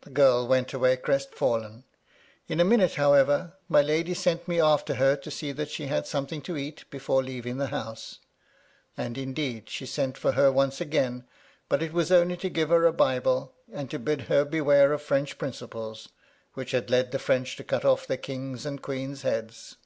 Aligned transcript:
The 0.00 0.08
girl 0.10 0.48
went 0.48 0.72
away 0.72 0.96
crestfallen: 0.96 1.84
in 2.48 2.58
a 2.58 2.64
minute, 2.64 2.94
however, 2.94 3.52
my 3.68 3.82
lady 3.82 4.14
sent 4.14 4.48
me 4.48 4.60
after 4.60 4.94
her 4.94 5.14
to 5.16 5.30
see 5.30 5.52
that 5.52 5.68
she 5.68 5.88
had 5.88 6.06
something 6.06 6.40
to 6.40 6.56
eat 6.56 6.86
before 6.88 7.22
leaving 7.22 7.58
the 7.58 7.66
house; 7.66 8.18
and, 8.96 9.18
indeed, 9.18 9.68
she 9.68 9.84
sent 9.84 10.16
for 10.16 10.32
her 10.32 10.50
once 10.50 10.80
again, 10.80 11.26
but 11.68 11.82
it 11.82 11.92
was 11.92 12.10
only 12.10 12.38
to 12.38 12.48
give 12.48 12.70
her 12.70 12.86
a 12.86 12.94
Bible, 12.94 13.52
and 13.70 13.90
to 13.90 13.98
bid 13.98 14.22
her 14.22 14.46
beware 14.46 14.90
of 14.94 15.02
French 15.02 15.36
principles, 15.36 16.08
which 16.54 16.70
had 16.70 16.88
led 16.88 17.12
the 17.12 17.18
French 17.18 17.54
to 17.56 17.62
cut 17.62 17.84
off 17.84 18.06
their 18.06 18.16
king's 18.16 18.64
and 18.64 18.80
queen's 18.80 19.20
heads. 19.20 19.76